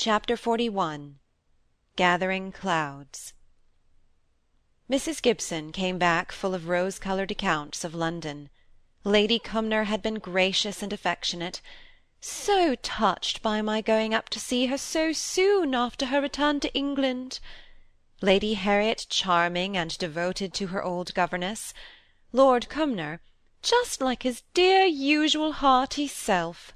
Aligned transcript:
Chapter 0.00 0.36
XLI 0.36 1.14
Gathering 1.96 2.52
Clouds 2.52 3.32
Mrs. 4.88 5.20
Gibson 5.20 5.72
came 5.72 5.98
back 5.98 6.30
full 6.30 6.54
of 6.54 6.68
rose-coloured 6.68 7.32
accounts 7.32 7.82
of 7.82 7.96
London. 7.96 8.48
Lady 9.02 9.40
Cumnor 9.40 9.86
had 9.86 10.00
been 10.00 10.20
gracious 10.20 10.84
and 10.84 10.92
affectionate, 10.92 11.60
"so 12.20 12.76
touched 12.76 13.42
by 13.42 13.60
my 13.60 13.80
going 13.80 14.14
up 14.14 14.28
to 14.28 14.38
see 14.38 14.66
her 14.66 14.78
so 14.78 15.12
soon 15.12 15.74
after 15.74 16.06
her 16.06 16.20
return 16.20 16.60
to 16.60 16.72
England." 16.74 17.40
Lady 18.22 18.54
Harriet 18.54 19.04
charming 19.10 19.76
and 19.76 19.98
devoted 19.98 20.54
to 20.54 20.68
her 20.68 20.80
old 20.80 21.12
governess. 21.12 21.74
Lord 22.30 22.68
Cumnor 22.68 23.20
just 23.62 24.00
like 24.00 24.22
his 24.22 24.44
dear 24.54 24.84
usual 24.84 25.54
hearty 25.54 26.06
self. 26.06 26.72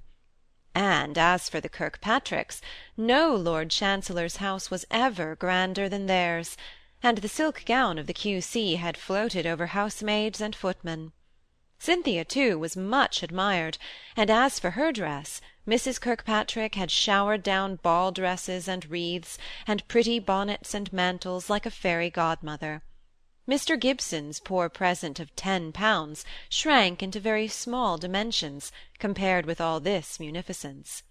And 0.74 1.18
as 1.18 1.48
for 1.48 1.60
the 1.60 1.68
Kirkpatricks, 1.68 2.60
no 2.96 3.34
Lord 3.34 3.70
Chancellor's 3.70 4.36
house 4.36 4.70
was 4.70 4.86
ever 4.90 5.36
grander 5.36 5.88
than 5.88 6.06
theirs, 6.06 6.56
and 7.02 7.18
the 7.18 7.28
silk 7.28 7.64
gown 7.66 7.98
of 7.98 8.06
the 8.06 8.14
Q.C. 8.14 8.76
had 8.76 8.96
floated 8.96 9.46
over 9.46 9.66
housemaids 9.66 10.40
and 10.40 10.56
footmen. 10.56 11.12
Cynthia, 11.78 12.24
too, 12.24 12.58
was 12.58 12.76
much 12.76 13.22
admired, 13.22 13.76
and 14.16 14.30
as 14.30 14.60
for 14.60 14.70
her 14.70 14.92
dress, 14.92 15.40
Mrs. 15.66 16.00
Kirkpatrick 16.00 16.76
had 16.76 16.90
showered 16.92 17.42
down 17.42 17.76
ball 17.76 18.12
dresses 18.12 18.68
and 18.68 18.88
wreaths, 18.88 19.36
and 19.66 19.86
pretty 19.88 20.20
bonnets 20.20 20.74
and 20.74 20.92
mantles, 20.92 21.50
like 21.50 21.66
a 21.66 21.70
fairy 21.70 22.08
godmother. 22.08 22.82
Mr. 23.48 23.78
Gibson's 23.78 24.38
poor 24.38 24.68
present 24.68 25.18
of 25.18 25.34
ten 25.34 25.72
pounds 25.72 26.24
shrank 26.48 27.02
into 27.02 27.18
very 27.18 27.48
small 27.48 27.98
dimensions, 27.98 28.70
compared 29.00 29.46
with 29.46 29.60
all 29.60 29.80
this 29.80 30.20
munificence. 30.20 31.02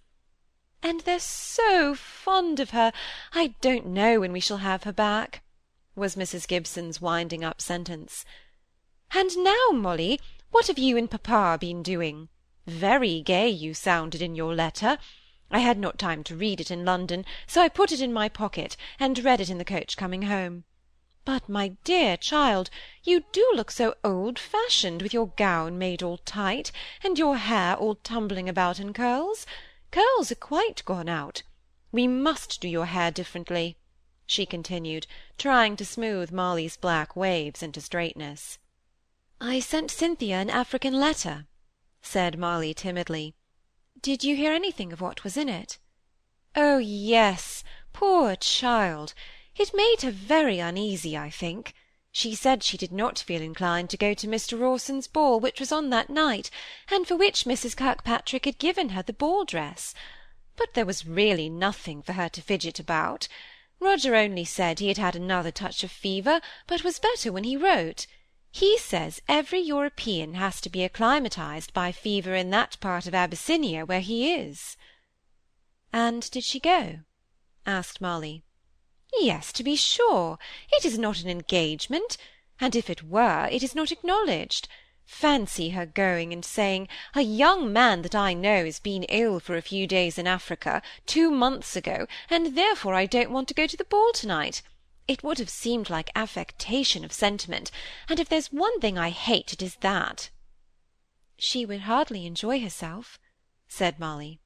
"And 0.82 1.02
they're 1.02 1.20
so 1.20 1.94
fond 1.94 2.62
of 2.62 2.70
her, 2.70 2.94
I 3.34 3.56
don't 3.60 3.88
know 3.88 4.22
when 4.22 4.32
we 4.32 4.40
shall 4.40 4.58
have 4.58 4.84
her 4.84 4.94
back," 4.94 5.44
was 5.94 6.16
Mrs. 6.16 6.48
Gibson's 6.48 7.02
winding 7.02 7.44
up 7.44 7.62
sentence. 7.62 8.24
"And 9.14 9.44
now, 9.44 9.72
Molly, 9.74 10.20
what 10.52 10.68
have 10.68 10.80
you 10.80 10.96
and 10.96 11.12
papa 11.12 11.58
been 11.60 11.84
doing? 11.84 12.30
Very 12.66 13.22
gay 13.22 13.50
you 13.50 13.74
sounded 13.74 14.22
in 14.22 14.36
your 14.36 14.56
letter. 14.56 15.00
I 15.52 15.60
had 15.60 15.78
not 15.78 16.00
time 16.00 16.24
to 16.24 16.36
read 16.38 16.62
it 16.62 16.72
in 16.72 16.86
London, 16.86 17.26
so 17.46 17.62
I 17.62 17.68
put 17.68 17.92
it 17.92 18.00
in 18.00 18.14
my 18.14 18.30
pocket, 18.30 18.78
and 19.02 19.20
read 19.20 19.42
it 19.42 19.50
in 19.50 19.58
the 19.58 19.66
coach 19.66 19.98
coming 19.98 20.22
home. 20.22 20.64
But, 21.34 21.48
my 21.48 21.70
dear 21.86 22.18
child, 22.18 22.70
you 23.06 23.24
do 23.32 23.50
look 23.56 23.72
so 23.72 23.96
old-fashioned, 24.04 25.02
with 25.02 25.14
your 25.14 25.28
gown 25.28 25.78
made 25.78 26.04
all 26.04 26.18
tight, 26.18 26.74
and 27.06 27.18
your 27.18 27.38
hair 27.38 27.78
all 27.78 27.96
tumbling 27.96 28.50
about 28.50 28.82
in 28.82 28.92
curls. 28.92 29.46
Curls 29.92 30.30
are 30.34 30.36
quite 30.36 30.84
gone 30.84 31.08
out. 31.08 31.44
We 31.90 32.06
must 32.06 32.60
do 32.60 32.68
your 32.68 32.88
hair 32.88 33.12
differently," 33.12 33.78
she 34.26 34.46
continued, 34.46 35.08
trying 35.38 35.78
to 35.78 35.86
smooth 35.86 36.34
Molly's 36.34 36.76
black 36.76 37.16
waves 37.16 37.64
into 37.64 37.80
straightness. 37.80 38.60
"I 39.40 39.62
sent 39.62 39.90
Cynthia 39.90 40.36
an 40.36 40.50
African 40.50 41.00
letter," 41.00 41.48
said 42.02 42.38
Molly 42.38 42.74
timidly. 42.74 43.36
"Did 44.02 44.26
you 44.26 44.36
hear 44.36 44.52
anything 44.52 44.92
of 44.92 45.00
what 45.00 45.24
was 45.24 45.38
in 45.38 45.48
it?" 45.48 45.80
"Oh 46.58 46.80
yes, 46.80 47.64
poor 47.94 48.36
child! 48.36 49.14
It 49.58 49.74
made 49.74 50.02
her 50.02 50.12
very 50.12 50.60
uneasy, 50.60 51.18
I 51.18 51.30
think. 51.30 51.74
She 52.14 52.36
said 52.36 52.64
she 52.64 52.78
did 52.78 52.92
not 52.92 53.20
feel 53.20 53.42
inclined 53.42 53.90
to 53.90 53.98
go 53.98 54.14
to 54.14 54.28
Mr. 54.28 54.60
Rawson's 54.60 55.08
ball, 55.08 55.40
which 55.40 55.60
was 55.60 55.72
on 55.72 55.90
that 55.90 56.10
night, 56.10 56.50
and 56.90 57.08
for 57.08 57.16
which 57.16 57.46
Mrs. 57.46 57.76
Kirkpatrick 57.76 58.46
had 58.46 58.58
given 58.58 58.90
her 58.90 59.02
the 59.02 59.14
ball 59.14 59.46
dress. 59.46 59.94
But 60.58 60.74
there 60.74 60.86
was 60.86 61.06
really 61.06 61.50
nothing 61.50 62.02
for 62.02 62.14
her 62.14 62.28
to 62.30 62.42
fidget 62.42 62.80
about. 62.80 63.28
Roger 63.80 64.16
only 64.16 64.46
said 64.46 64.80
he 64.80 64.90
had 64.90 64.98
had 64.98 65.16
another 65.16 65.52
touch 65.52 65.84
of 65.84 65.92
fever, 65.92 66.42
but 66.68 66.84
was 66.84 67.00
better 67.00 67.32
when 67.32 67.46
he 67.46 67.58
wrote. 67.58 68.08
He 68.52 68.78
says 68.78 69.22
every 69.30 69.62
European 69.62 70.34
has 70.34 70.60
to 70.62 70.70
be 70.70 70.84
acclimatized 70.84 71.74
by 71.74 71.92
fever 71.94 72.36
in 72.36 72.50
that 72.50 72.78
part 72.82 73.08
of 73.08 73.16
Abyssinia 73.16 73.86
where 73.86 74.02
he 74.02 74.34
is. 74.34 74.76
And 75.94 76.30
did 76.30 76.44
she 76.44 76.60
go? 76.60 77.00
asked 77.66 78.02
Molly. 78.02 78.44
Yes, 79.20 79.52
to 79.54 79.64
be 79.64 79.76
sure. 79.76 80.40
It 80.72 80.86
is 80.86 80.98
not 80.98 81.22
an 81.22 81.30
engagement, 81.30 82.18
and 82.60 82.76
if 82.76 82.90
it 82.90 83.04
were, 83.04 83.48
it 83.52 83.64
is 83.64 83.76
not 83.76 83.92
acknowledged. 83.92 84.68
Fancy 85.06 85.70
her 85.70 85.86
going 85.86 86.32
and 86.32 86.46
saying, 86.46 86.88
a 87.16 87.22
young 87.22 87.74
man 87.74 88.02
that 88.04 88.16
I 88.16 88.34
know 88.34 88.66
has 88.66 88.80
been 88.80 89.04
ill 89.04 89.40
for 89.40 89.58
a 89.58 89.62
few 89.62 89.86
days 89.86 90.18
in 90.18 90.28
Africa, 90.28 90.82
two 91.06 91.30
months 91.30 91.76
ago, 91.76 92.08
and 92.30 92.56
therefore 92.56 92.94
I 92.94 93.06
don't 93.06 93.32
want 93.32 93.48
to 93.50 93.54
go 93.54 93.68
to 93.68 93.78
the 93.78 93.84
ball 93.84 94.12
to-night. 94.14 94.62
It 95.08 95.24
would 95.24 95.40
have 95.40 95.50
seemed 95.50 95.90
like 95.90 96.12
affectation 96.16 97.04
of 97.04 97.12
sentiment, 97.12 97.72
and 98.08 98.20
if 98.20 98.30
there's 98.30 98.54
one 98.54 98.80
thing 98.80 98.98
I 98.98 99.10
hate, 99.10 99.52
it 99.52 99.62
is 99.62 99.76
that. 99.78 100.30
She 101.38 101.66
would 101.66 101.82
hardly 101.82 102.26
enjoy 102.26 102.62
herself, 102.62 103.20
said 103.68 104.00
Molly. 104.00 104.41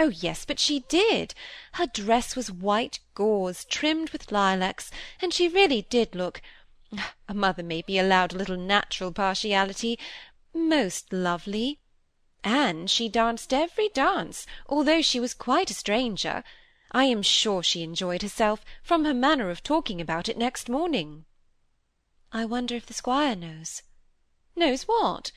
Oh 0.00 0.10
yes, 0.10 0.44
but 0.44 0.60
she 0.60 0.84
did. 0.88 1.34
Her 1.72 1.86
dress 1.86 2.36
was 2.36 2.52
white 2.52 3.00
gauze, 3.16 3.64
trimmed 3.64 4.10
with 4.10 4.30
lilacs, 4.30 4.92
and 5.20 5.34
she 5.34 5.48
really 5.48 5.82
did 5.82 6.14
look—a 6.14 6.40
mother 7.34 7.64
may 7.64 7.82
be 7.82 7.98
allowed 7.98 8.32
a 8.32 8.36
little 8.36 8.56
natural 8.56 9.10
partiality—most 9.10 11.12
lovely. 11.12 11.80
And 12.44 12.88
she 12.88 13.08
danced 13.08 13.52
every 13.52 13.88
dance, 13.88 14.46
although 14.68 15.02
she 15.02 15.18
was 15.18 15.34
quite 15.34 15.68
a 15.68 15.74
stranger. 15.74 16.44
I 16.92 17.06
am 17.06 17.22
sure 17.22 17.64
she 17.64 17.82
enjoyed 17.82 18.22
herself, 18.22 18.64
from 18.84 19.04
her 19.04 19.12
manner 19.12 19.50
of 19.50 19.64
talking 19.64 20.00
about 20.00 20.28
it 20.28 20.38
next 20.38 20.68
morning. 20.68 21.24
I 22.30 22.44
wonder 22.44 22.76
if 22.76 22.86
the 22.86 22.94
squire 22.94 23.34
knows. 23.34 23.82
Knows 24.54 24.84
what? 24.84 25.32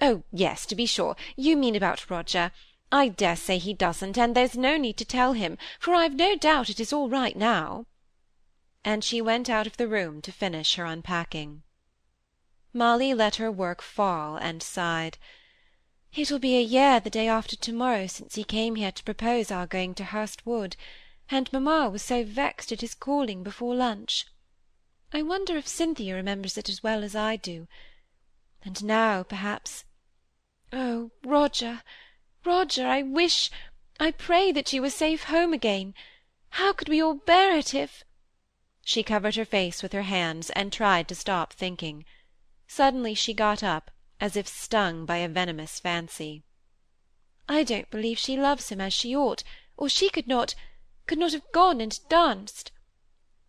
Oh 0.00 0.22
yes, 0.32 0.64
to 0.66 0.74
be 0.74 0.86
sure, 0.86 1.14
you 1.36 1.58
mean 1.58 1.76
about 1.76 2.08
Roger. 2.08 2.52
I 2.90 3.08
dare 3.08 3.36
say 3.36 3.58
he 3.58 3.74
doesn't, 3.74 4.16
and 4.16 4.34
there's 4.34 4.56
no 4.56 4.78
need 4.78 4.96
to 4.96 5.04
tell 5.04 5.34
him, 5.34 5.58
for 5.78 5.94
I've 5.94 6.14
no 6.14 6.36
doubt 6.36 6.70
it 6.70 6.80
is 6.80 6.90
all 6.90 7.10
right 7.10 7.36
now." 7.36 7.84
And 8.82 9.04
she 9.04 9.20
went 9.20 9.50
out 9.50 9.66
of 9.66 9.76
the 9.76 9.86
room 9.86 10.22
to 10.22 10.32
finish 10.32 10.76
her 10.76 10.86
unpacking. 10.86 11.64
Molly 12.72 13.12
let 13.12 13.36
her 13.36 13.52
work 13.52 13.82
fall 13.82 14.36
and 14.38 14.62
sighed. 14.62 15.18
It 16.14 16.30
will 16.30 16.38
be 16.38 16.56
a 16.56 16.62
year 16.62 16.98
the 16.98 17.10
day 17.10 17.28
after 17.28 17.56
to-morrow 17.56 18.06
since 18.06 18.36
he 18.36 18.42
came 18.42 18.76
here 18.76 18.92
to 18.92 19.04
propose 19.04 19.50
our 19.50 19.66
going 19.66 19.94
to 19.96 20.04
Hurst 20.04 20.46
Wood, 20.46 20.74
and 21.28 21.52
mamma 21.52 21.90
was 21.90 22.00
so 22.00 22.24
vexed 22.24 22.72
at 22.72 22.80
his 22.80 22.94
calling 22.94 23.42
before 23.42 23.74
lunch. 23.74 24.24
I 25.12 25.20
wonder 25.20 25.58
if 25.58 25.68
Cynthia 25.68 26.14
remembers 26.14 26.56
it 26.56 26.70
as 26.70 26.82
well 26.82 27.04
as 27.04 27.14
I 27.14 27.36
do. 27.36 27.68
And 28.62 28.82
now, 28.82 29.24
perhaps— 29.24 29.84
Oh, 30.72 31.10
Roger! 31.22 31.82
Roger, 32.48 32.86
I 32.86 33.02
wish, 33.02 33.50
I 34.00 34.10
pray 34.10 34.52
that 34.52 34.72
you 34.72 34.80
were 34.80 34.88
safe 34.88 35.24
home 35.24 35.52
again. 35.52 35.92
How 36.48 36.72
could 36.72 36.88
we 36.88 36.98
all 36.98 37.12
bear 37.12 37.54
it 37.54 37.74
if—" 37.74 38.04
She 38.82 39.02
covered 39.02 39.34
her 39.36 39.44
face 39.44 39.82
with 39.82 39.92
her 39.92 40.04
hands, 40.04 40.48
and 40.56 40.72
tried 40.72 41.08
to 41.08 41.14
stop 41.14 41.52
thinking. 41.52 42.06
Suddenly 42.66 43.12
she 43.12 43.34
got 43.34 43.62
up, 43.62 43.90
as 44.18 44.34
if 44.34 44.48
stung 44.48 45.04
by 45.04 45.18
a 45.18 45.28
venomous 45.28 45.78
fancy. 45.78 46.42
I 47.50 47.64
don't 47.64 47.90
believe 47.90 48.18
she 48.18 48.38
loves 48.38 48.70
him 48.70 48.80
as 48.80 48.94
she 48.94 49.14
ought, 49.14 49.44
or 49.76 49.90
she 49.90 50.08
could 50.08 50.26
not, 50.26 50.54
could 51.06 51.18
not 51.18 51.32
have 51.32 51.52
gone 51.52 51.82
and 51.82 52.00
danced. 52.08 52.72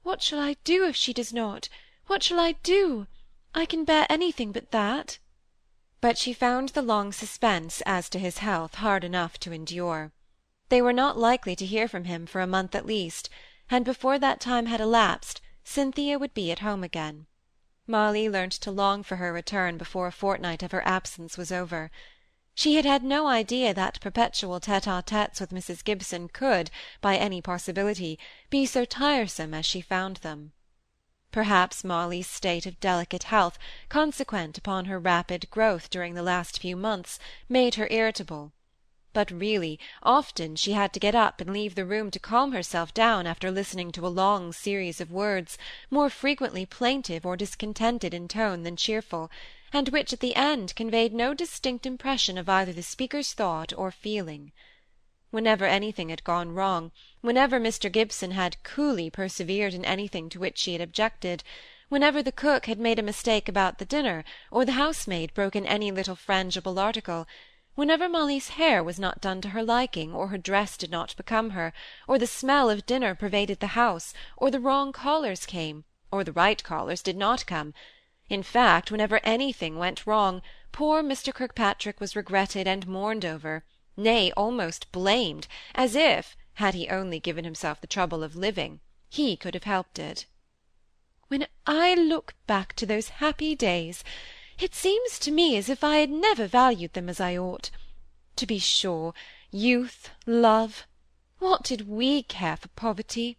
What 0.04 0.22
shall 0.22 0.42
I 0.42 0.58
do 0.66 0.84
if 0.84 0.98
she 0.98 1.14
does 1.14 1.32
not? 1.32 1.70
What 2.08 2.22
shall 2.22 2.42
I 2.42 2.52
do? 2.52 3.08
I 3.56 3.66
can 3.66 3.86
bear 3.86 4.06
anything 4.10 4.52
but 4.52 4.72
that 4.72 5.20
but 6.02 6.18
she 6.18 6.32
found 6.34 6.70
the 6.70 6.82
long 6.82 7.12
suspense 7.12 7.82
as 7.86 8.10
to 8.10 8.20
his 8.20 8.38
health 8.38 8.76
hard 8.76 9.04
enough 9.04 9.38
to 9.40 9.52
endure. 9.52 10.12
They 10.70 10.82
were 10.82 10.94
not 10.94 11.18
likely 11.18 11.56
to 11.56 11.66
hear 11.66 11.88
from 11.88 12.06
him 12.06 12.26
for 12.26 12.42
a 12.42 12.48
month 12.48 12.76
at 12.76 12.86
least, 12.86 13.30
and 13.70 13.84
before 13.84 14.18
that 14.20 14.40
time 14.40 14.68
had 14.68 14.80
elapsed, 14.80 15.42
Cynthia 15.64 16.18
would 16.18 16.34
be 16.34 16.52
at 16.52 16.60
home 16.60 16.84
again. 16.84 17.26
Molly 17.86 18.30
learnt 18.30 18.54
to 18.54 18.72
long 18.72 19.04
for 19.04 19.16
her 19.18 19.34
return 19.34 19.78
before 19.78 20.08
a 20.08 20.12
fortnight 20.12 20.64
of 20.64 20.72
her 20.72 20.88
absence 20.88 21.38
was 21.38 21.52
over. 21.52 21.92
She 22.54 22.76
had 22.76 22.86
had 22.86 23.04
no 23.04 23.28
idea 23.28 23.74
that 23.74 24.00
perpetual 24.00 24.60
tete-a-tetes 24.60 25.40
with 25.40 25.52
Mrs. 25.52 25.84
Gibson 25.84 26.28
could, 26.28 26.70
by 27.02 27.18
any 27.18 27.42
possibility, 27.42 28.20
be 28.50 28.66
so 28.66 28.86
tiresome 28.86 29.54
as 29.54 29.66
she 29.66 29.82
found 29.82 30.18
them. 30.18 30.52
Perhaps 31.32 31.84
Molly's 31.84 32.26
state 32.26 32.66
of 32.66 32.80
delicate 32.80 33.22
health, 33.26 33.60
consequent 33.88 34.58
upon 34.58 34.86
her 34.86 34.98
rapid 34.98 35.48
growth 35.52 35.92
during 35.92 36.16
the 36.16 36.24
last 36.24 36.58
few 36.60 36.76
months, 36.76 37.20
made 37.48 37.76
her 37.76 37.88
irritable; 37.92 38.52
but 39.14 39.30
really, 39.30 39.80
often 40.02 40.56
she 40.56 40.72
had 40.72 40.92
to 40.92 41.00
get 41.00 41.14
up 41.14 41.40
and 41.40 41.54
leave 41.54 41.76
the 41.76 41.86
room 41.86 42.10
to 42.10 42.18
calm 42.18 42.52
herself 42.52 42.96
down 42.96 43.28
after 43.28 43.52
listening 43.52 43.92
to 43.92 44.08
a 44.08 44.10
long 44.10 44.52
series 44.52 45.00
of 45.00 45.12
words, 45.12 45.56
more 45.92 46.10
frequently 46.10 46.66
plaintive 46.66 47.28
or 47.28 47.38
discontented 47.38 48.12
in 48.12 48.28
tone 48.28 48.64
than 48.64 48.76
cheerful, 48.76 49.30
and 49.72 49.90
which 49.90 50.12
at 50.12 50.22
the 50.22 50.36
end 50.36 50.74
conveyed 50.76 51.14
no 51.14 51.36
distinct 51.36 51.86
impression 51.86 52.40
of 52.40 52.50
either 52.50 52.74
the 52.74 52.82
speaker's 52.82 53.34
thought 53.34 53.72
or 53.78 53.92
feeling. 53.92 54.52
Whenever 55.32 55.66
anything 55.66 56.10
had 56.10 56.24
gone 56.24 56.56
wrong, 56.56 56.92
whenever 57.22 57.60
Mr 57.60 57.92
Gibson 57.92 58.32
had 58.32 58.58
coolly 58.64 59.12
persevered 59.12 59.76
in 59.76 59.86
anything 59.86 60.28
to 60.28 60.40
which 60.40 60.58
she 60.58 60.72
had 60.72 60.82
objected, 60.82 61.44
whenever 61.88 62.24
the 62.24 62.32
cook 62.32 62.66
had 62.66 62.80
made 62.80 62.98
a 62.98 63.04
mistake 63.04 63.48
about 63.48 63.78
the 63.78 63.86
dinner, 63.86 64.26
or 64.50 64.66
the 64.66 64.72
housemaid 64.72 65.32
broken 65.36 65.68
any 65.68 65.92
little 65.92 66.16
frangible 66.16 66.80
article, 66.80 67.28
whenever 67.76 68.10
Molly's 68.10 68.50
hair 68.58 68.84
was 68.84 68.98
not 68.98 69.22
done 69.22 69.40
to 69.42 69.50
her 69.50 69.62
liking, 69.62 70.16
or 70.16 70.30
her 70.30 70.38
dress 70.40 70.76
did 70.76 70.90
not 70.90 71.16
become 71.16 71.52
her, 71.52 71.74
or 72.08 72.18
the 72.18 72.26
smell 72.26 72.68
of 72.68 72.88
dinner 72.88 73.14
pervaded 73.14 73.60
the 73.60 73.78
house, 73.78 74.16
or 74.36 74.50
the 74.50 74.60
wrong 74.60 74.92
callers 74.92 75.46
came, 75.46 75.84
or 76.12 76.24
the 76.24 76.34
right 76.34 76.64
callers 76.64 77.04
did 77.04 77.16
not 77.16 77.46
come, 77.46 77.76
in 78.30 78.42
fact, 78.42 78.90
whenever 78.90 79.20
anything 79.24 79.78
went 79.78 80.08
wrong, 80.08 80.42
poor 80.72 81.04
Mr 81.04 81.32
Kirkpatrick 81.32 82.00
was 82.00 82.16
regretted 82.16 82.68
and 82.68 82.88
mourned 82.88 83.24
over, 83.24 83.64
nay, 84.00 84.32
almost 84.32 84.92
blamed, 84.92 85.48
as 85.76 85.96
if, 85.96 86.36
had 86.54 86.74
he 86.74 86.90
only 86.90 87.20
given 87.20 87.46
himself 87.46 87.80
the 87.80 87.88
trouble 87.88 88.24
of 88.24 88.36
living, 88.36 88.80
he 89.10 89.36
could 89.36 89.54
have 89.54 89.66
helped 89.66 90.00
it. 90.00 90.26
When 91.28 91.46
I 91.68 91.94
look 91.94 92.34
back 92.48 92.74
to 92.78 92.86
those 92.86 93.10
happy 93.10 93.56
days, 93.56 94.04
it 94.60 94.74
seems 94.74 95.20
to 95.20 95.32
me 95.32 95.58
as 95.58 95.70
if 95.70 95.84
I 95.84 95.98
had 95.98 96.10
never 96.10 96.48
valued 96.48 96.94
them 96.94 97.08
as 97.08 97.20
I 97.20 97.38
ought. 97.38 97.70
To 98.38 98.48
be 98.48 98.58
sure, 98.58 99.14
youth, 99.52 100.10
love, 100.26 100.88
what 101.38 101.64
did 101.64 101.88
we 101.88 102.24
care 102.24 102.58
for 102.58 102.68
poverty? 102.70 103.38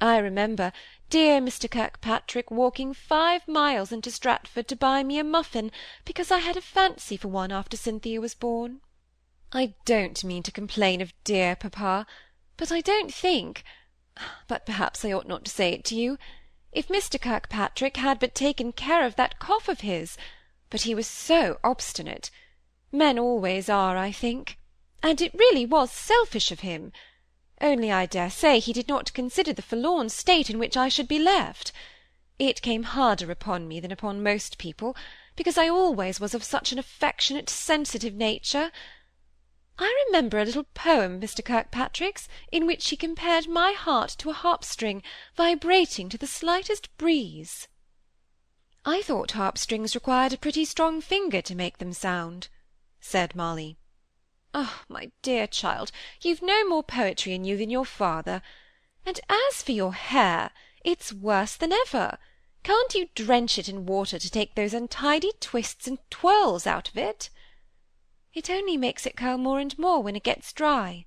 I 0.00 0.18
remember 0.18 0.72
dear 1.10 1.40
Mr 1.40 1.70
Kirkpatrick 1.70 2.50
walking 2.50 2.94
five 2.94 3.46
miles 3.46 3.92
into 3.92 4.10
Stratford 4.10 4.68
to 4.68 4.76
buy 4.76 5.02
me 5.02 5.18
a 5.18 5.24
muffin, 5.24 5.70
because 6.04 6.30
I 6.30 6.38
had 6.38 6.56
a 6.56 6.60
fancy 6.60 7.16
for 7.16 7.28
one 7.28 7.52
after 7.52 7.76
Cynthia 7.76 8.20
was 8.20 8.34
born. 8.34 8.80
I 9.52 9.74
don't 9.84 10.22
mean 10.24 10.42
to 10.44 10.52
complain 10.52 11.00
of 11.00 11.14
dear 11.24 11.56
papa, 11.56 12.06
but 12.56 12.70
I 12.70 12.80
don't 12.80 13.12
think 13.14 13.64
but 14.48 14.66
perhaps 14.66 15.04
I 15.04 15.12
ought 15.12 15.28
not 15.28 15.44
to 15.44 15.50
say 15.50 15.72
it 15.72 15.84
to 15.84 15.94
you 15.94 16.18
if 16.72 16.88
Mr 16.88 17.20
Kirkpatrick 17.20 17.96
had 17.96 18.18
but 18.18 18.34
taken 18.34 18.72
care 18.72 19.06
of 19.06 19.14
that 19.14 19.38
cough 19.38 19.68
of 19.68 19.80
his, 19.80 20.18
but 20.70 20.82
he 20.82 20.94
was 20.94 21.06
so 21.06 21.58
obstinate. 21.62 22.30
Men 22.90 23.18
always 23.18 23.68
are, 23.68 23.96
I 23.96 24.10
think. 24.10 24.58
And 25.02 25.20
it 25.20 25.34
really 25.34 25.64
was 25.64 25.92
selfish 25.92 26.50
of 26.50 26.60
him. 26.60 26.92
Only 27.60 27.92
I 27.92 28.06
dare 28.06 28.28
say 28.28 28.58
he 28.58 28.72
did 28.72 28.88
not 28.88 29.12
consider 29.12 29.52
the 29.52 29.62
forlorn 29.62 30.08
state 30.08 30.50
in 30.50 30.58
which 30.58 30.76
I 30.76 30.88
should 30.88 31.08
be 31.08 31.18
left. 31.18 31.70
It 32.38 32.60
came 32.60 32.82
harder 32.82 33.30
upon 33.30 33.68
me 33.68 33.78
than 33.80 33.92
upon 33.92 34.22
most 34.22 34.58
people, 34.58 34.96
because 35.36 35.56
I 35.56 35.68
always 35.68 36.18
was 36.18 36.34
of 36.34 36.42
such 36.42 36.72
an 36.72 36.78
affectionate, 36.78 37.48
sensitive 37.48 38.14
nature. 38.14 38.72
I 39.80 40.04
remember 40.08 40.38
a 40.38 40.44
little 40.44 40.64
poem 40.74 41.14
of 41.14 41.20
Mr 41.20 41.44
Kirkpatrick's, 41.44 42.28
in 42.50 42.66
which 42.66 42.90
he 42.90 42.96
compared 42.96 43.46
my 43.46 43.72
heart 43.72 44.10
to 44.18 44.30
a 44.30 44.32
harp-string 44.32 45.04
vibrating 45.36 46.08
to 46.08 46.18
the 46.18 46.26
slightest 46.26 46.96
breeze. 46.98 47.68
I 48.84 49.02
thought 49.02 49.32
harp-strings 49.32 49.94
required 49.94 50.32
a 50.32 50.38
pretty 50.38 50.64
strong 50.64 51.00
finger 51.00 51.40
to 51.42 51.54
make 51.54 51.78
them 51.78 51.92
sound, 51.92 52.48
said 52.98 53.36
Molly. 53.36 53.76
Oh, 54.52 54.82
my 54.88 55.12
dear 55.22 55.46
child, 55.46 55.92
you've 56.22 56.42
no 56.42 56.66
more 56.66 56.82
poetry 56.82 57.34
in 57.34 57.44
you 57.44 57.56
than 57.56 57.70
your 57.70 57.84
father. 57.84 58.42
And 59.06 59.20
as 59.28 59.62
for 59.62 59.72
your 59.72 59.92
hair, 59.92 60.50
it's 60.84 61.12
worse 61.12 61.54
than 61.54 61.72
ever. 61.72 62.18
Can't 62.64 62.94
you 62.94 63.10
drench 63.14 63.58
it 63.58 63.68
in 63.68 63.86
water 63.86 64.18
to 64.18 64.30
take 64.30 64.56
those 64.56 64.74
untidy 64.74 65.32
twists 65.38 65.86
and 65.86 65.98
twirls 66.10 66.66
out 66.66 66.88
of 66.88 66.96
it? 66.96 67.30
It 68.34 68.50
only 68.50 68.76
makes 68.76 69.06
it 69.06 69.16
curl 69.16 69.38
more 69.38 69.58
and 69.58 69.78
more 69.78 70.02
when 70.02 70.14
it 70.14 70.22
gets 70.22 70.52
dry, 70.52 71.06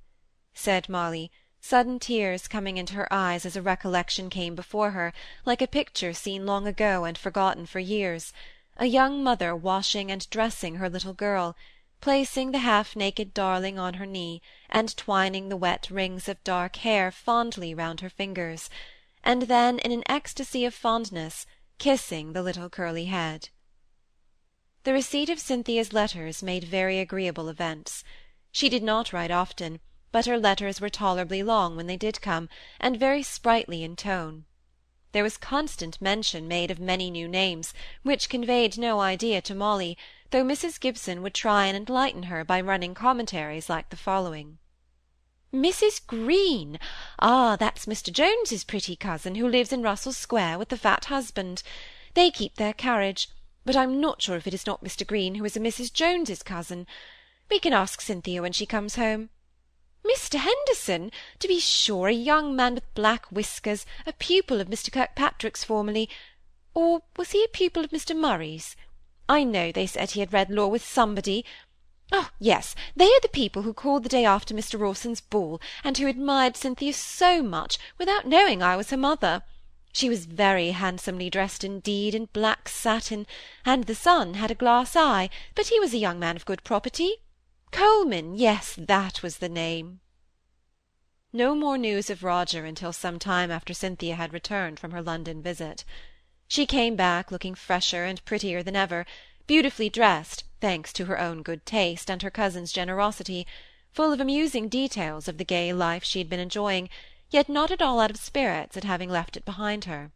said 0.53 0.89
Molly, 0.89 1.31
sudden 1.59 1.99
tears 1.99 2.47
coming 2.47 2.77
into 2.77 2.95
her 2.95 3.07
eyes 3.13 3.45
as 3.45 3.55
a 3.55 3.61
recollection 3.61 4.29
came 4.29 4.55
before 4.55 4.91
her, 4.91 5.13
like 5.45 5.61
a 5.61 5.67
picture 5.67 6.13
seen 6.13 6.47
long 6.47 6.65
ago 6.65 7.03
and 7.03 7.17
forgotten 7.17 7.67
for 7.67 7.79
years, 7.79 8.33
a 8.77 8.87
young 8.87 9.23
mother 9.23 9.55
washing 9.55 10.09
and 10.09 10.27
dressing 10.31 10.75
her 10.75 10.89
little 10.89 11.13
girl, 11.13 11.55
placing 12.01 12.51
the 12.51 12.57
half-naked 12.57 13.33
darling 13.35 13.77
on 13.77 13.93
her 13.93 14.07
knee, 14.07 14.41
and 14.67 14.97
twining 14.97 15.49
the 15.49 15.57
wet 15.57 15.87
rings 15.91 16.27
of 16.27 16.43
dark 16.43 16.77
hair 16.77 17.11
fondly 17.11 17.75
round 17.75 18.01
her 18.01 18.09
fingers, 18.09 18.69
and 19.23 19.43
then, 19.43 19.77
in 19.79 19.91
an 19.91 20.03
ecstasy 20.07 20.65
of 20.65 20.73
fondness, 20.73 21.45
kissing 21.77 22.33
the 22.33 22.41
little 22.41 22.69
curly 22.69 23.05
head. 23.05 23.49
The 24.83 24.93
receipt 24.93 25.29
of 25.29 25.39
Cynthia's 25.39 25.93
letters 25.93 26.41
made 26.41 26.63
very 26.63 26.97
agreeable 26.97 27.49
events. 27.49 28.03
She 28.51 28.67
did 28.67 28.81
not 28.81 29.13
write 29.13 29.29
often, 29.29 29.79
but 30.11 30.25
her 30.25 30.39
letters 30.39 30.81
were 30.81 30.89
tolerably 30.89 31.43
long 31.43 31.75
when 31.75 31.85
they 31.85 31.97
did 31.97 32.19
come, 32.19 32.49
and 32.79 32.97
very 32.97 33.21
sprightly 33.21 33.83
in 33.83 33.95
tone. 33.95 34.45
There 35.11 35.21
was 35.23 35.37
constant 35.37 36.01
mention 36.01 36.47
made 36.47 36.71
of 36.71 36.79
many 36.79 37.11
new 37.11 37.27
names, 37.27 37.75
which 38.01 38.27
conveyed 38.27 38.79
no 38.79 39.01
idea 39.01 39.39
to 39.41 39.53
Molly, 39.53 39.99
though 40.31 40.43
Mrs 40.43 40.79
Gibson 40.79 41.21
would 41.21 41.35
try 41.35 41.67
and 41.67 41.77
enlighten 41.77 42.23
her 42.23 42.43
by 42.43 42.59
running 42.59 42.95
commentaries 42.95 43.69
like 43.69 43.91
the 43.91 43.95
following. 43.95 44.57
Mrs 45.53 46.05
Green! 46.07 46.79
Ah, 47.19 47.55
that's 47.55 47.85
Mr 47.85 48.11
Jones's 48.11 48.63
pretty 48.63 48.95
cousin, 48.95 49.35
who 49.35 49.47
lives 49.47 49.71
in 49.71 49.83
Russell 49.83 50.13
Square 50.13 50.57
with 50.57 50.69
the 50.69 50.77
fat 50.77 51.05
husband. 51.05 51.61
They 52.15 52.31
keep 52.31 52.55
their 52.55 52.73
carriage 52.73 53.27
but 53.65 53.75
I'm 53.75 54.01
not 54.01 54.21
sure 54.21 54.35
if 54.35 54.47
it 54.47 54.53
is 54.53 54.65
not 54.65 54.83
Mr 54.83 55.05
Green 55.05 55.35
who 55.35 55.45
is 55.45 55.55
a 55.55 55.59
Mrs 55.59 55.93
Jones's 55.93 56.43
cousin. 56.43 56.87
We 57.49 57.59
can 57.59 57.73
ask 57.73 58.01
Cynthia 58.01 58.41
when 58.41 58.53
she 58.53 58.65
comes 58.65 58.95
home. 58.95 59.29
Mr 60.03 60.39
Henderson! 60.39 61.11
To 61.39 61.47
be 61.47 61.59
sure, 61.59 62.07
a 62.07 62.13
young 62.13 62.55
man 62.55 62.73
with 62.75 62.95
black 62.95 63.27
whiskers, 63.27 63.85
a 64.05 64.13
pupil 64.13 64.59
of 64.59 64.67
Mr 64.67 64.91
Kirkpatrick's 64.91 65.63
formerly, 65.63 66.09
or 66.73 67.03
was 67.17 67.31
he 67.31 67.43
a 67.43 67.47
pupil 67.47 67.83
of 67.83 67.91
Mr 67.91 68.15
Murray's? 68.15 68.75
I 69.29 69.43
know 69.43 69.71
they 69.71 69.85
said 69.85 70.11
he 70.11 70.21
had 70.21 70.33
read 70.33 70.49
law 70.49 70.67
with 70.67 70.83
somebody. 70.83 71.45
Oh, 72.11 72.29
yes, 72.39 72.75
they 72.95 73.05
are 73.05 73.21
the 73.21 73.29
people 73.29 73.61
who 73.61 73.73
called 73.73 74.03
the 74.03 74.09
day 74.09 74.25
after 74.25 74.53
Mr 74.55 74.79
Rawson's 74.79 75.21
ball, 75.21 75.61
and 75.83 75.97
who 75.97 76.07
admired 76.07 76.57
Cynthia 76.57 76.93
so 76.93 77.43
much, 77.43 77.77
without 77.97 78.25
knowing 78.25 78.63
I 78.63 78.75
was 78.75 78.89
her 78.89 78.97
mother. 78.97 79.43
She 79.93 80.09
was 80.09 80.25
very 80.25 80.71
handsomely 80.71 81.29
dressed 81.29 81.63
indeed, 81.63 82.15
in 82.15 82.25
black 82.25 82.69
satin, 82.69 83.27
and 83.65 83.83
the 83.83 83.95
son 83.95 84.35
had 84.35 84.51
a 84.51 84.55
glass 84.55 84.95
eye, 84.95 85.29
but 85.53 85.67
he 85.67 85.79
was 85.79 85.93
a 85.93 85.97
young 85.97 86.19
man 86.19 86.35
of 86.35 86.45
good 86.45 86.63
property. 86.63 87.17
Coleman, 87.71 88.35
yes, 88.35 88.75
that 88.77 89.21
was 89.21 89.37
the 89.37 89.49
name. 89.49 89.99
No 91.33 91.55
more 91.55 91.77
news 91.77 92.09
of 92.09 92.23
Roger 92.23 92.65
until 92.65 92.91
some 92.91 93.17
time 93.17 93.51
after 93.51 93.73
Cynthia 93.73 94.15
had 94.15 94.33
returned 94.33 94.79
from 94.79 94.91
her 94.91 95.01
London 95.01 95.41
visit. 95.41 95.85
She 96.47 96.65
came 96.65 96.97
back 96.97 97.31
looking 97.31 97.55
fresher 97.55 98.03
and 98.03 98.23
prettier 98.25 98.61
than 98.61 98.75
ever, 98.75 99.05
beautifully 99.47 99.89
dressed, 99.89 100.43
thanks 100.59 100.91
to 100.93 101.05
her 101.05 101.19
own 101.19 101.41
good 101.41 101.65
taste 101.65 102.09
and 102.09 102.21
her 102.21 102.31
cousin's 102.31 102.73
generosity, 102.73 103.47
full 103.91 104.11
of 104.11 104.19
amusing 104.19 104.67
details 104.67 105.27
of 105.27 105.37
the 105.37 105.45
gay 105.45 105.71
life 105.71 106.03
she 106.03 106.19
had 106.19 106.29
been 106.29 106.39
enjoying, 106.39 106.89
yet 107.31 107.49
not 107.49 107.71
at 107.71 107.81
all 107.81 107.99
out 107.99 108.11
of 108.11 108.17
spirits 108.17 108.77
at 108.77 108.83
having 108.83 109.09
left 109.09 109.35
it 109.35 109.45
behind 109.45 109.85
her. 109.85 110.11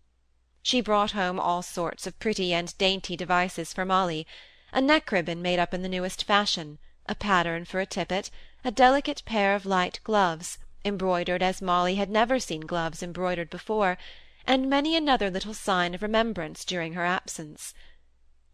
She 0.61 0.81
brought 0.81 1.11
home 1.11 1.39
all 1.39 1.61
sorts 1.61 2.05
of 2.05 2.19
pretty 2.19 2.53
and 2.53 2.77
dainty 2.77 3.15
devices 3.15 3.73
for 3.73 3.85
Molly, 3.85 4.27
a 4.73 4.81
neck 4.81 5.11
ribbon 5.11 5.41
made 5.41 5.57
up 5.57 5.73
in 5.73 5.81
the 5.81 5.89
newest 5.89 6.25
fashion, 6.25 6.77
a 7.07 7.15
pattern 7.15 7.63
for 7.63 7.79
a 7.79 7.85
tippet, 7.85 8.29
a 8.63 8.71
delicate 8.71 9.23
pair 9.25 9.55
of 9.55 9.65
light 9.65 9.99
gloves, 10.03 10.57
embroidered 10.83 11.41
as 11.41 11.61
Molly 11.61 11.95
had 11.95 12.09
never 12.09 12.39
seen 12.39 12.61
gloves 12.61 13.01
embroidered 13.01 13.49
before, 13.49 13.97
and 14.45 14.69
many 14.69 14.95
another 14.95 15.29
little 15.29 15.53
sign 15.53 15.95
of 15.95 16.01
remembrance 16.01 16.65
during 16.65 16.93
her 16.93 17.05
absence. 17.05 17.73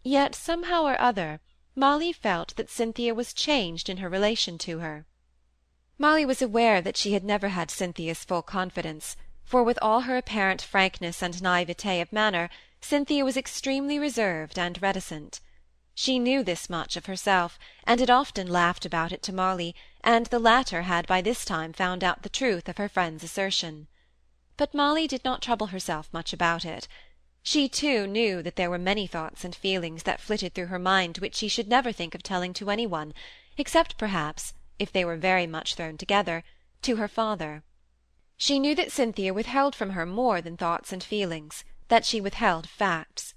Yet 0.03 0.36
somehow 0.36 0.84
or 0.84 1.00
other 1.01 1.39
Molly 1.75 2.13
felt 2.13 2.56
that 2.58 2.70
Cynthia 2.70 3.15
was 3.15 3.34
changed 3.34 3.89
in 3.89 3.98
her 3.98 4.10
relation 4.10 4.58
to 4.60 4.80
her. 4.80 5.06
Molly 6.01 6.25
was 6.25 6.41
aware 6.41 6.81
that 6.81 6.98
she 6.98 7.13
had 7.13 7.24
never 7.24 7.50
had 7.50 7.70
Cynthia's 7.70 8.24
full 8.24 8.41
confidence, 8.41 9.15
for 9.43 9.62
with 9.62 9.77
all 9.84 10.01
her 10.01 10.17
apparent 10.17 10.60
frankness 10.60 11.22
and 11.22 11.39
naivete 11.43 12.01
of 12.01 12.12
manner, 12.12 12.50
Cynthia 12.81 13.24
was 13.24 13.38
extremely 13.38 14.00
reserved 14.00 14.58
and 14.58 14.81
reticent. 14.81 15.41
She 15.93 16.17
knew 16.17 16.41
this 16.41 16.72
much 16.72 16.96
of 16.96 17.05
herself, 17.05 17.60
and 17.86 18.00
had 18.00 18.10
often 18.10 18.48
laughed 18.48 18.84
about 18.84 19.12
it 19.12 19.22
to 19.22 19.31
Molly, 19.31 19.75
and 20.03 20.25
the 20.25 20.39
latter 20.39 20.81
had 20.81 21.05
by 21.05 21.22
this 21.22 21.46
time 21.46 21.72
found 21.72 22.03
out 22.03 22.24
the 22.24 22.29
truth 22.29 22.67
of 22.67 22.77
her 22.77 22.89
friend's 22.89 23.24
assertion. 23.24 23.88
But 24.58 24.74
Molly 24.74 25.05
did 25.05 25.24
not 25.24 25.43
trouble 25.43 25.67
herself 25.67 26.10
much 26.12 26.34
about 26.34 26.65
it. 26.65 26.88
She, 27.43 27.70
too, 27.70 28.08
knew 28.08 28.41
that 28.41 28.55
there 28.55 28.72
were 28.72 28.79
many 28.79 29.05
thoughts 29.05 29.43
and 29.46 29.55
feelings 29.55 30.01
that 30.01 30.20
flitted 30.20 30.55
through 30.55 30.74
her 30.74 30.79
mind 30.79 31.20
which 31.20 31.36
she 31.36 31.48
should 31.48 31.67
never 31.67 31.91
think 31.91 32.15
of 32.15 32.24
telling 32.24 32.53
to 32.53 32.72
any 32.72 32.88
one, 32.88 33.13
except, 33.55 34.00
perhaps, 34.00 34.55
if 34.81 34.91
they 34.91 35.05
were 35.05 35.15
very 35.15 35.45
much 35.45 35.75
thrown 35.75 35.95
together, 35.95 36.43
to 36.81 36.95
her 36.95 37.07
father. 37.07 37.63
She 38.35 38.57
knew 38.57 38.73
that 38.73 38.91
Cynthia 38.91 39.31
withheld 39.31 39.75
from 39.75 39.91
her 39.91 40.07
more 40.07 40.41
than 40.41 40.57
thoughts 40.57 40.91
and 40.91 41.03
feelings, 41.03 41.63
that 41.89 42.03
she 42.03 42.19
withheld 42.19 42.67
facts. 42.67 43.35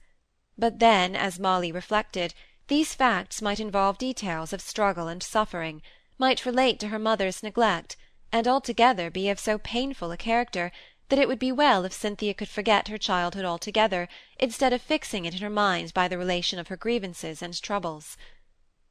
But 0.56 0.78
then, 0.78 1.14
as 1.14 1.38
Molly 1.38 1.70
reflected, 1.70 2.32
these 2.68 2.94
facts 2.94 3.42
might 3.42 3.60
involve 3.60 3.98
details 3.98 4.54
of 4.54 4.62
struggle 4.62 5.06
and 5.06 5.22
suffering, 5.22 5.82
might 6.16 6.46
relate 6.46 6.80
to 6.80 6.88
her 6.88 6.98
mother's 6.98 7.42
neglect, 7.42 7.98
and 8.32 8.48
altogether 8.48 9.10
be 9.10 9.28
of 9.28 9.38
so 9.38 9.58
painful 9.58 10.10
a 10.12 10.16
character 10.16 10.72
that 11.10 11.18
it 11.18 11.28
would 11.28 11.38
be 11.38 11.52
well 11.52 11.84
if 11.84 11.92
Cynthia 11.92 12.32
could 12.32 12.48
forget 12.48 12.88
her 12.88 12.96
childhood 12.96 13.44
altogether, 13.44 14.08
instead 14.38 14.72
of 14.72 14.80
fixing 14.80 15.26
it 15.26 15.34
in 15.34 15.40
her 15.40 15.50
mind 15.50 15.92
by 15.92 16.08
the 16.08 16.16
relation 16.16 16.58
of 16.58 16.68
her 16.68 16.76
grievances 16.78 17.42
and 17.42 17.60
troubles. 17.60 18.16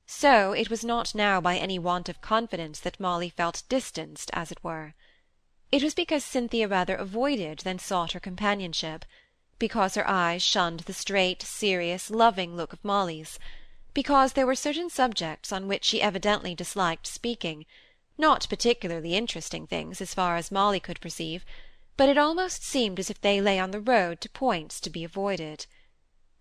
So 0.05 0.51
it 0.51 0.69
was 0.69 0.83
not 0.83 1.15
now 1.15 1.39
by 1.39 1.57
any 1.57 1.79
want 1.79 2.09
of 2.09 2.21
confidence 2.21 2.79
that 2.81 2.99
Molly 2.99 3.29
felt 3.29 3.63
distanced, 3.69 4.29
as 4.33 4.51
it 4.51 4.63
were. 4.63 4.93
It 5.71 5.81
was 5.81 5.93
because 5.93 6.23
Cynthia 6.23 6.67
rather 6.67 6.95
avoided 6.95 7.59
than 7.59 7.79
sought 7.79 8.11
her 8.11 8.19
companionship, 8.19 9.05
because 9.59 9.95
her 9.95 10.07
eyes 10.07 10.43
shunned 10.43 10.81
the 10.81 10.93
straight, 10.93 11.41
serious, 11.41 12.09
loving 12.09 12.55
look 12.55 12.73
of 12.73 12.83
Molly's, 12.83 13.39
because 13.93 14.33
there 14.33 14.45
were 14.45 14.55
certain 14.55 14.89
subjects 14.89 15.51
on 15.51 15.67
which 15.67 15.85
she 15.85 16.01
evidently 16.01 16.53
disliked 16.53 17.07
speaking, 17.07 17.65
not 18.17 18.47
particularly 18.49 19.15
interesting 19.15 19.65
things, 19.65 20.01
as 20.01 20.13
far 20.13 20.35
as 20.35 20.51
Molly 20.51 20.79
could 20.79 20.99
perceive, 20.99 21.45
but 21.95 22.09
it 22.09 22.17
almost 22.17 22.63
seemed 22.63 22.99
as 22.99 23.09
if 23.09 23.21
they 23.21 23.39
lay 23.39 23.57
on 23.57 23.71
the 23.71 23.79
road 23.79 24.19
to 24.21 24.29
points 24.29 24.79
to 24.79 24.89
be 24.89 25.03
avoided. 25.03 25.65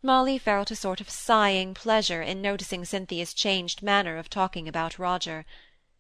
Molly 0.05 0.37
felt 0.37 0.73
a 0.73 0.75
sort 0.75 1.01
of 1.01 1.09
sighing 1.09 1.75
pleasure 1.75 2.23
in 2.23 2.43
noticing 2.43 2.85
Cynthia's 2.85 3.33
changed 3.33 3.83
manner 3.83 4.17
of 4.17 4.29
talking 4.29 4.67
about 4.67 4.99
Roger. 4.99 5.47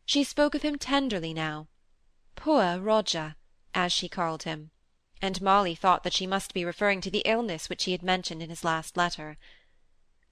She 0.04 0.25
spoke 0.25 0.56
of 0.56 0.62
him 0.62 0.76
tenderly 0.76 1.32
now. 1.32 1.68
Poor 2.35 2.80
Roger, 2.80 3.37
as 3.73 3.92
she 3.92 4.09
called 4.09 4.42
him, 4.42 4.73
and 5.21 5.40
Molly 5.40 5.76
thought 5.76 6.02
that 6.02 6.14
she 6.14 6.26
must 6.26 6.52
be 6.52 6.64
referring 6.64 7.00
to 7.02 7.12
the 7.12 7.23
illness 7.25 7.68
which 7.68 7.85
he 7.85 7.92
had 7.92 8.02
mentioned 8.02 8.42
in 8.42 8.50
his 8.50 8.64
last 8.64 8.97
letter. 8.97 9.38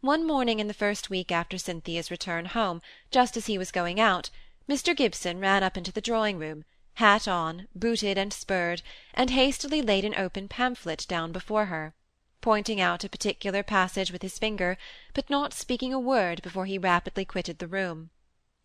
One 0.00 0.26
morning 0.26 0.58
in 0.58 0.66
the 0.66 0.74
first 0.74 1.08
week 1.08 1.30
after 1.30 1.56
Cynthia's 1.56 2.10
return 2.10 2.46
home, 2.46 2.82
just 3.12 3.36
as 3.36 3.46
he 3.46 3.56
was 3.56 3.70
going 3.70 4.00
out, 4.00 4.30
Mr. 4.68 4.96
Gibson 4.96 5.38
ran 5.38 5.62
up 5.62 5.76
into 5.76 5.92
the 5.92 6.00
drawing-room, 6.00 6.64
hat 6.94 7.28
on, 7.28 7.68
booted 7.72 8.18
and 8.18 8.32
spurred, 8.32 8.82
and 9.14 9.30
hastily 9.30 9.80
laid 9.80 10.04
an 10.04 10.16
open 10.16 10.48
pamphlet 10.48 11.06
down 11.08 11.30
before 11.30 11.66
her, 11.66 11.94
pointing 12.40 12.80
out 12.80 13.04
a 13.04 13.08
particular 13.08 13.62
passage 13.62 14.10
with 14.10 14.22
his 14.22 14.38
finger, 14.38 14.76
but 15.14 15.30
not 15.30 15.52
speaking 15.52 15.92
a 15.92 15.98
word 15.98 16.42
before 16.42 16.66
he 16.66 16.78
rapidly 16.78 17.24
quitted 17.24 17.58
the 17.58 17.66
room. 17.66 18.10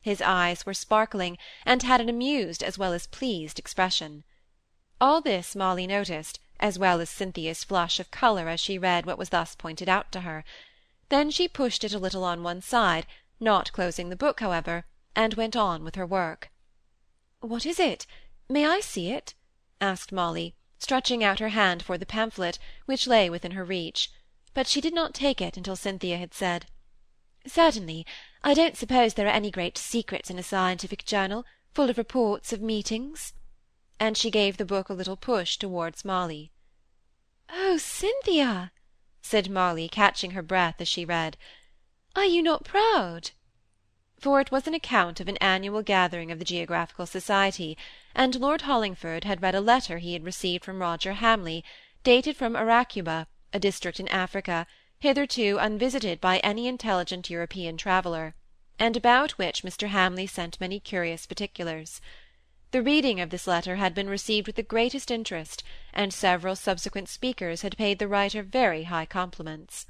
His 0.01 0.21
eyes 0.21 0.65
were 0.65 0.73
sparkling, 0.73 1.37
and 1.65 1.83
had 1.83 1.99
an 1.99 2.09
amused 2.09 2.63
as 2.63 2.77
well 2.77 2.93
as 2.93 3.07
pleased 3.07 3.57
expression. 3.57 4.23
All 5.01 5.19
this 5.19 5.55
Molly 5.55 5.87
noticed, 5.87 6.39
as 6.59 6.79
well 6.79 7.01
as 7.01 7.09
Cynthia's 7.09 7.63
flush 7.63 7.99
of 7.99 8.11
colour 8.11 8.47
as 8.47 8.59
she 8.59 8.77
read 8.77 9.05
what 9.05 9.17
was 9.17 9.29
thus 9.29 9.55
pointed 9.55 9.89
out 9.89 10.11
to 10.13 10.21
her. 10.21 10.45
Then 11.09 11.29
she 11.31 11.47
pushed 11.47 11.83
it 11.83 11.93
a 11.93 11.99
little 11.99 12.23
on 12.23 12.43
one 12.43 12.61
side, 12.61 13.05
not 13.39 13.73
closing 13.73 14.09
the 14.09 14.15
book, 14.15 14.39
however, 14.39 14.85
and 15.15 15.33
went 15.33 15.55
on 15.55 15.83
with 15.83 15.95
her 15.95 16.05
work. 16.05 16.49
"What 17.41 17.65
is 17.65 17.79
it? 17.79 18.07
May 18.47 18.65
I 18.65 18.79
see 18.79 19.11
it?" 19.11 19.33
asked 19.81 20.11
Molly, 20.11 20.55
stretching 20.85 21.23
out 21.23 21.39
her 21.39 21.49
hand 21.49 21.81
for 21.81 21.97
the 21.97 22.05
pamphlet, 22.05 22.59
which 22.85 23.07
lay 23.07 23.27
within 23.27 23.53
her 23.53 23.65
reach; 23.65 24.11
but 24.53 24.67
she 24.67 24.79
did 24.79 24.93
not 24.93 25.15
take 25.15 25.41
it 25.41 25.57
until 25.57 25.75
Cynthia 25.75 26.15
had 26.15 26.31
said, 26.31 26.67
"Certainly. 27.47 28.05
I 28.43 28.53
don't 28.53 28.77
suppose 28.77 29.15
there 29.15 29.25
are 29.25 29.31
any 29.41 29.49
great 29.49 29.79
secrets 29.79 30.29
in 30.29 30.37
a 30.37 30.43
scientific 30.43 31.03
journal, 31.03 31.43
full 31.73 31.89
of 31.89 31.97
reports 31.97 32.53
of 32.53 32.61
meetings?" 32.61 33.33
And 33.99 34.15
she 34.15 34.29
gave 34.29 34.57
the 34.57 34.63
book 34.63 34.87
a 34.89 34.93
little 34.93 35.17
push 35.17 35.57
towards 35.57 36.05
Molly. 36.05 36.51
"Oh, 37.49 37.77
Cynthia!" 37.79 38.71
said 39.23 39.49
Molly, 39.49 39.89
catching 39.89 40.31
her 40.37 40.43
breath 40.43 40.79
as 40.79 40.87
she 40.87 41.03
read, 41.03 41.35
"are 42.15 42.25
you 42.25 42.43
not 42.43 42.63
proud?" 42.63 43.31
for 44.19 44.39
it 44.39 44.51
was 44.51 44.67
an 44.67 44.75
account 44.75 45.19
of 45.19 45.27
an 45.27 45.37
annual 45.37 45.81
gathering 45.81 46.29
of 46.31 46.37
the 46.37 46.45
Geographical 46.45 47.07
Society, 47.07 47.75
and 48.15 48.39
Lord 48.39 48.61
Hollingford 48.61 49.25
had 49.25 49.41
read 49.41 49.55
a 49.55 49.61
letter 49.61 49.97
he 49.97 50.13
had 50.13 50.23
received 50.23 50.63
from 50.63 50.79
Roger 50.79 51.13
Hamley, 51.13 51.63
dated 52.03 52.37
from 52.37 52.55
Aracuba, 52.55 53.27
a 53.51 53.59
district 53.59 53.99
in 53.99 54.07
Africa, 54.07 54.65
hitherto 54.99 55.57
unvisited 55.59 56.21
by 56.21 56.39
any 56.39 56.67
intelligent 56.67 57.29
European 57.29 57.75
traveller, 57.75 58.33
and 58.79 58.95
about 58.95 59.31
which 59.33 59.63
Mr. 59.63 59.89
Hamley 59.89 60.27
sent 60.27 60.61
many 60.61 60.79
curious 60.79 61.25
particulars. 61.25 61.99
The 62.71 62.81
reading 62.81 63.19
of 63.19 63.29
this 63.29 63.47
letter 63.47 63.75
had 63.75 63.93
been 63.93 64.09
received 64.09 64.47
with 64.47 64.55
the 64.55 64.63
greatest 64.63 65.11
interest, 65.11 65.63
and 65.93 66.13
several 66.13 66.55
subsequent 66.55 67.09
speakers 67.09 67.61
had 67.61 67.77
paid 67.77 67.99
the 67.99 68.07
writer 68.07 68.43
very 68.43 68.83
high 68.83 69.05
compliments. 69.05 69.85